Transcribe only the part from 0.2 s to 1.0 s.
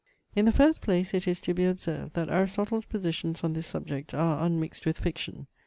In the first